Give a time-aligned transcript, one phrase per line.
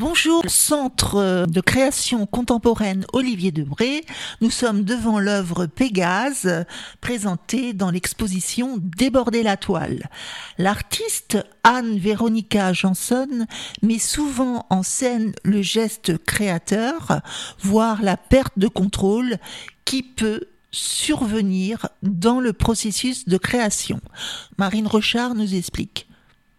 [0.00, 4.04] Bonjour, Centre de création contemporaine Olivier Debré.
[4.40, 6.64] Nous sommes devant l'œuvre Pégase,
[7.00, 10.08] présentée dans l'exposition Déborder la toile.
[10.56, 13.48] L'artiste Anne-Véronica Janson
[13.82, 17.20] met souvent en scène le geste créateur,
[17.58, 19.38] voire la perte de contrôle
[19.84, 24.00] qui peut survenir dans le processus de création.
[24.58, 26.07] Marine Rochard nous explique.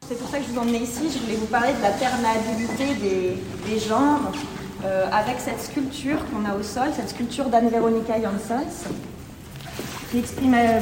[0.08, 1.10] C'est pour ça que je vous emmenais ici.
[1.14, 2.96] Je voulais vous parler de la perméabilité
[3.66, 4.32] des, genres
[4.84, 8.90] euh, avec cette sculpture qu'on a au sol, cette sculpture d'Anne-Véronica Janssens,
[10.10, 10.80] qui exprime euh,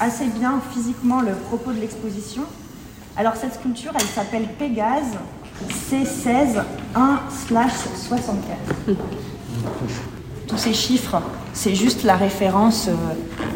[0.00, 2.42] assez bien physiquement le propos de l'exposition.
[3.16, 5.16] Alors cette sculpture, elle s'appelle Pégase
[5.90, 6.62] C16
[6.94, 8.96] 1 64
[10.46, 11.20] tous ces chiffres,
[11.52, 12.94] c'est juste la référence euh,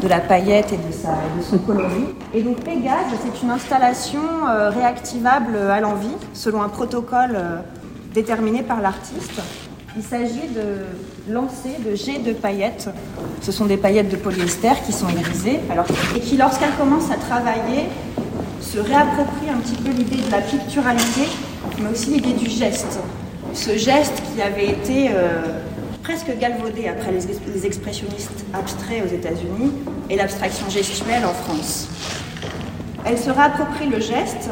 [0.01, 2.07] de la paillette et de, son coloris.
[2.33, 7.57] Et donc Pégase, c'est une installation euh, réactivable à l'envie, selon un protocole euh,
[8.13, 9.41] déterminé par l'artiste.
[9.95, 12.89] Il s'agit de lancer de jets de paillettes.
[13.41, 15.85] Ce sont des paillettes de polyester qui sont irisées alors,
[16.15, 17.85] et qui, lorsqu'elles commencent à travailler,
[18.61, 21.27] se réapproprient un petit peu l'idée de la picturalité,
[21.81, 22.99] mais aussi l'idée du geste.
[23.53, 25.09] Ce geste qui avait été
[26.03, 29.71] presque galvaudée après les, expressionnistes abstraits aux États-Unis
[30.09, 31.87] et l'abstraction gestuelle en France.
[33.05, 34.49] Elle se réapproprie le geste,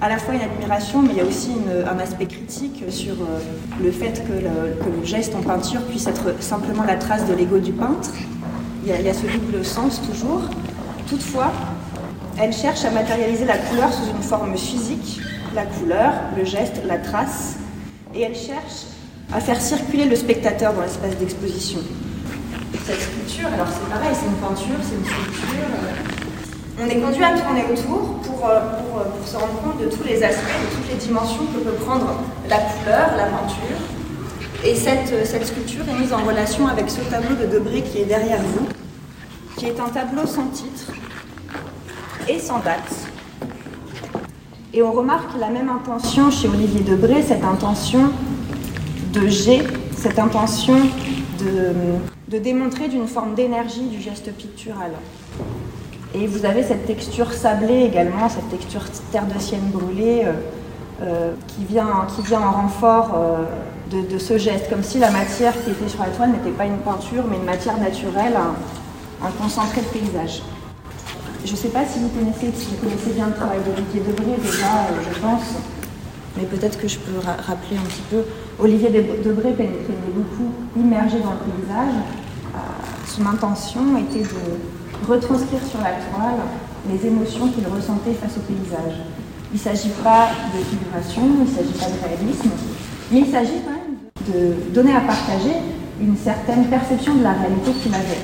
[0.00, 1.52] à la fois une admiration, mais il y a aussi
[1.86, 3.40] un aspect critique sur euh,
[3.82, 7.72] le fait que le, geste en peinture puisse être simplement la trace de l'ego du
[7.72, 8.10] peintre.
[8.84, 10.42] Il y, a, ce double sens toujours.
[11.08, 11.52] Toutefois,
[12.40, 15.20] elle cherche à matérialiser la couleur sous une forme physique,
[15.54, 17.56] la couleur, le geste, la trace,
[18.14, 18.86] et elle cherche
[19.32, 21.80] à faire circuler le spectateur dans l'espace d'exposition.
[22.84, 25.70] Cette sculpture, alors c'est pareil, c'est une peinture, c'est une sculpture.
[25.84, 29.86] Euh, on est conduit à tourner autour pour, euh, euh, pour, se rendre compte de
[29.86, 32.14] tous les aspects, de toutes les dimensions que peut prendre
[32.48, 33.78] la couleur, la peinture.
[34.64, 38.04] Et cette, cette sculpture est mise en relation avec ce tableau de Debré qui est
[38.04, 38.66] derrière vous,
[39.56, 40.92] qui est un tableau sans titre
[42.28, 42.92] et sans date.
[44.72, 48.10] Et on remarque la même intention chez Olivier Debré, cette intention
[49.12, 49.62] de G,
[49.96, 50.76] cette intention
[51.40, 54.92] de, démontrer d'une forme d'énergie du geste pictural.
[56.14, 60.32] Et vous avez cette texture sablée également, cette texture terre de sienne brûlée euh,
[61.02, 63.44] euh, qui, vient, qui vient en renfort euh,
[63.90, 66.78] de, ce geste, comme si la matière qui était sur la toile n'était pas une
[66.78, 70.42] peinture, mais une matière naturelle, un, concentré de paysage.
[71.44, 74.36] Je ne sais pas si vous connaissez, si vous connaissez bien le travail d'Olivier Debré
[74.40, 75.54] déjà, je pense,
[76.36, 78.22] mais peut-être que je peux rappeler un petit peu.
[78.62, 81.94] Olivier Debré pénétrait beaucoup immergé dans le paysage.
[82.54, 82.58] Euh,
[83.06, 86.40] son intention était de retranscrire sur la toile
[86.90, 89.00] les émotions qu'il ressentait face au paysage.
[89.52, 92.50] Il ne s'agit pas de figuration, il ne s'agit pas de réalisme,
[93.10, 93.96] mais il s'agit quand même
[94.28, 95.54] de donner à partager
[96.00, 98.22] une certaine perception de la réalité qu'il avait.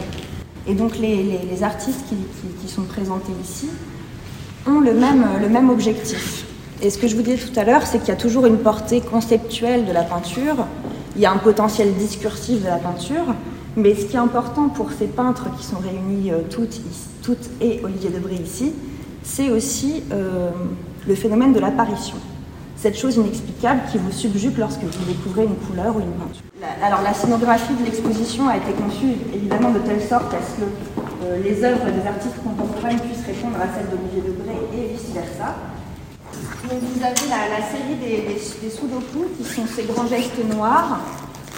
[0.68, 3.68] Et donc les, artistes qui, sont présentés ici
[4.66, 6.45] ont le même objectif.
[6.82, 8.58] Et ce que je vous disais tout à l'heure, c'est qu'il y a toujours une
[8.58, 10.66] portée conceptuelle de la peinture,
[11.16, 13.34] il y a un potentiel discursif de la peinture,
[13.76, 16.80] mais ce qui est important pour ces peintres qui sont réunis euh, toutes,
[17.22, 18.72] toutes et Olivier Debré ici,
[19.22, 20.50] c'est aussi euh,
[21.08, 22.16] le phénomène de l'apparition.
[22.76, 26.42] Cette chose inexplicable qui vous subjugue lorsque vous découvrez une couleur ou une peinture.
[26.82, 30.68] alors la scénographie de l'exposition a été conçue évidemment de telle sorte à ce que
[31.24, 35.56] euh, les œuvres des artistes contemporains puissent répondre à celles d'Olivier Debré et vice-versa
[36.64, 41.00] vous avez la, série des, des, sudoku qui sont ces grands gestes noirs.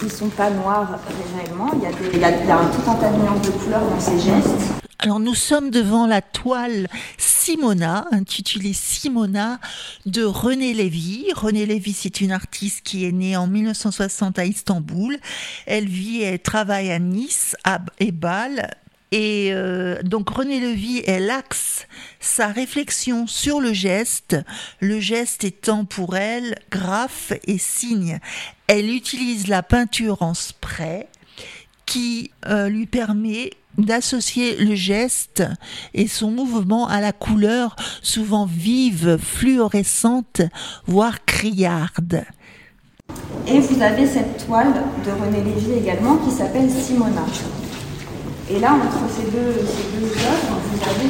[0.01, 0.99] Ils ne sont pas noirs
[1.35, 1.71] réellement.
[1.75, 4.79] Il y, a a tout un de couleurs dans ces gestes.
[4.99, 6.87] Alors nous sommes devant la toile
[7.17, 9.59] Simona, intitulée Simona
[10.05, 11.27] de René Lévy.
[11.33, 15.17] René Lévy, c'est une artiste qui est née en 1960 à Istanbul.
[15.65, 17.55] Elle vit et travaille à Nice
[17.99, 18.69] et Bâle
[19.11, 21.87] et euh, donc René Levy, elle axe
[22.19, 24.37] sa réflexion sur le geste,
[24.79, 28.19] le geste étant pour elle graphe et signe.
[28.67, 31.07] Elle utilise la peinture en spray
[31.85, 35.43] qui euh, lui permet d'associer le geste
[35.93, 40.41] et son mouvement à la couleur souvent vive, fluorescente,
[40.85, 42.25] voire criarde.
[43.47, 44.73] Et vous avez cette toile
[45.03, 47.25] de René Lévy également qui s'appelle Simona.
[48.51, 51.07] Et là, entre ces deux, œuvres, vous avez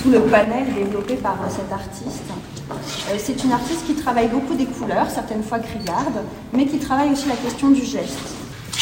[0.00, 2.22] tout, le, panel développé par cet artiste.
[2.70, 6.22] Euh, c'est une artiste qui travaille beaucoup des couleurs, certaines fois criardes,
[6.52, 8.36] mais qui travaille aussi la question du geste.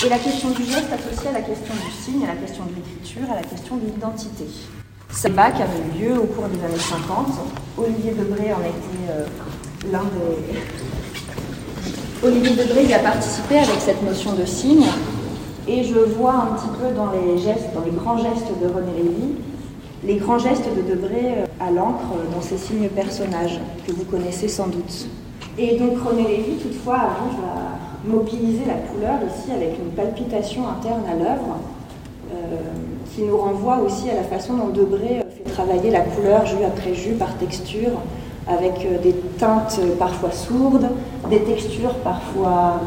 [0.04, 2.74] Et la question du geste associée à la question du signe, à la question de
[2.74, 4.44] l'écriture, à la question de l'identité.
[5.10, 7.28] Ce bac avait eu lieu au cours des années 50.
[7.78, 9.24] Olivier Debré en été euh,
[9.90, 10.58] l'un des...
[12.28, 14.84] Olivier Debré y a participé avec cette notion de signe.
[15.66, 18.92] Et je vois un petit peu dans les gestes, dans les grands gestes de René
[18.96, 19.34] Lévy,
[20.04, 24.46] les grands gestes de Debré euh, à l'encre dans ces signes personnages que vous connaissez
[24.48, 25.08] sans doute.
[25.56, 31.04] Et donc René Lévy, toutefois, arrive à mobiliser la couleur ici avec une palpitation interne
[31.10, 31.56] à l'œuvre
[32.34, 32.56] euh,
[33.14, 36.62] qui nous renvoie aussi à la façon dont Debré euh, fait travailler la couleur jus
[36.66, 37.92] après jus par texture,
[38.46, 40.90] avec des teintes parfois sourdes,
[41.30, 42.82] des textures parfois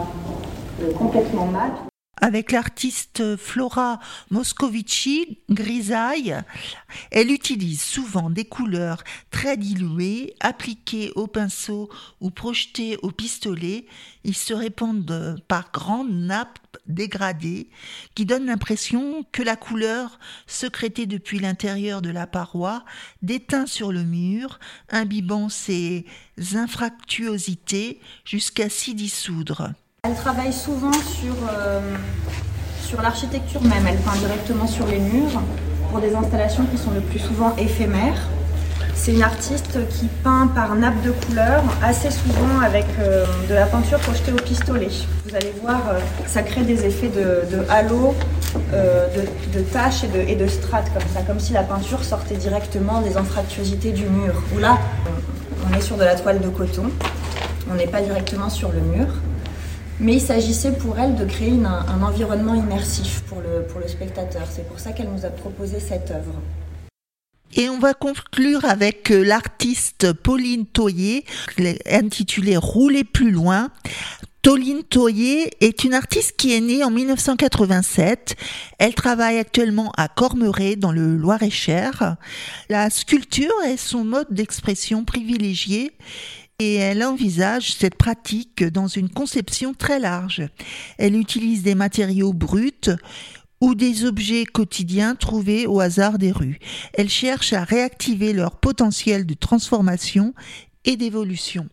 [1.00, 1.88] complètement mates
[2.22, 4.00] avec l'artiste Flora
[4.32, 6.36] Moscovici, grisaille.
[7.12, 13.86] Elle utilise souvent des couleurs très diluées, appliquées au pinceau ou projetées au pistolet.
[14.24, 17.70] Ils se répandent par grandes nappes dégradées
[18.16, 22.84] qui donnent l'impression que la couleur, secrétée depuis l'intérieur de la paroi,
[23.22, 24.60] déteint sur le mur,
[24.90, 26.06] imbibant ses
[26.54, 29.74] infractuosités jusqu'à s'y dissoudre.
[30.08, 31.82] Elle travaille souvent sur, euh,
[32.82, 33.86] sur l'architecture même.
[33.86, 35.42] Elle peint directement sur les murs
[35.92, 38.30] pour des installations qui sont le plus souvent éphémères.
[38.96, 43.66] C'est une artiste qui peint par nappe de couleur, assez souvent avec euh, de la
[43.66, 44.88] peinture projetée au pistolet.
[45.28, 48.16] Vous allez voir, euh, ça crée des effets de, halo,
[48.72, 53.92] de, taches et de, strates comme ça, comme si la peinture sortait directement des anfractuosités
[53.92, 54.42] du mur.
[54.56, 54.78] Ou là,
[55.70, 56.90] on est sur de la toile de coton,
[57.70, 59.08] on n'est pas directement sur le mur.
[60.00, 64.44] Mais il s'agissait pour elle de créer un, environnement immersif pour le, pour le spectateur.
[64.50, 66.34] C'est pour ça qu'elle nous a proposé cette œuvre.
[67.56, 71.26] Et on va conclure avec euh, l'artiste Pauline Toyer,
[71.90, 73.72] intitulée Rouler plus loin.
[74.44, 78.36] Pauline Toyer est une artiste qui est née en 1987.
[78.78, 82.18] Elle travaille actuellement à Cormeret dans le Loir-et-Cher.
[82.70, 85.92] La sculpture est son mode d'expression privilégié
[86.60, 90.42] et elle envisage cette pratique dans une conception très large.
[90.98, 92.90] Elle utilise des matériaux bruts
[93.62, 96.60] ou des objets quotidiens trouvés au hasard des rues.
[96.94, 100.34] Elle cherche à réactiver leur potentiel de transformation
[100.86, 101.68] et d'évolution.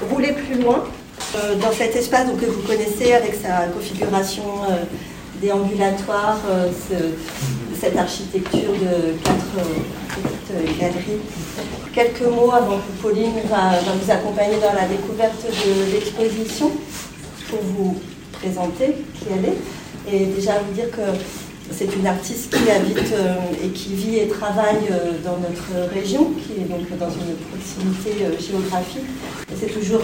[0.00, 0.84] Rouler plus loin
[1.36, 4.84] euh, dans cet espace que vous connaissez avec sa configuration euh,
[5.40, 6.38] déambulatoire,
[7.80, 9.66] cette architecture de quatre
[10.08, 11.20] petites galeries
[11.94, 16.70] quelques mots avant que Pauline va, vous accompagner dans la découverte de l'exposition
[17.48, 18.00] pour vous
[18.32, 21.00] présenter qui elle est et déjà vous dire que
[21.70, 26.32] c'est une artiste qui habite euh, et qui vit et travaille euh, dans notre région,
[26.32, 29.06] qui est donc dans une proximité euh, géographique.
[29.56, 30.02] C'est toujours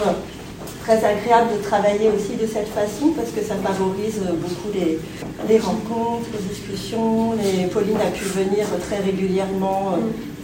[0.87, 6.29] très agréable de travailler aussi de cette façon parce que ça favorise beaucoup les, rencontres,
[6.33, 7.33] les discussions.
[7.33, 9.99] Les, Pauline a pu venir très régulièrement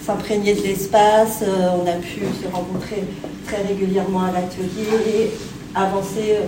[0.04, 1.42] s'imprégner de l'espace.
[1.42, 3.04] Euh, on a pu se rencontrer
[3.46, 5.30] très régulièrement à l'atelier et
[5.76, 6.46] avancer euh,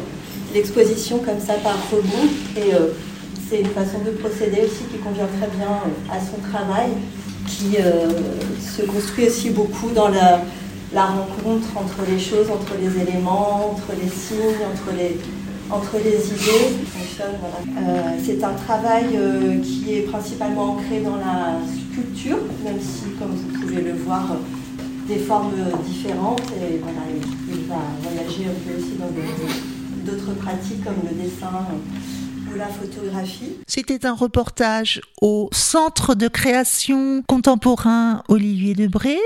[0.52, 2.29] l'exposition comme ça par rebond.
[2.56, 2.88] Et euh,
[3.49, 5.69] c'est une façon de procéder aussi qui convient très bien
[6.11, 6.91] à son travail,
[7.46, 10.41] qui se construit aussi beaucoup dans la,
[10.94, 15.19] la rencontre entre les choses, entre les éléments, entre les signes, entre les,
[16.29, 16.77] idées.
[17.20, 23.32] Euh, c'est un travail euh, qui est principalement ancré dans la sculpture, même si, comme
[23.32, 24.36] vous pouvez le voir,
[25.08, 26.43] des formes différentes.
[26.70, 31.67] Il, va voyager un peu aussi dans d'autres pratiques comme le dessin
[32.53, 33.56] ou la photographie.
[33.67, 39.19] C'était un reportage au Centre de création contemporain Olivier Debré.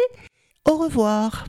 [0.65, 1.47] Au revoir.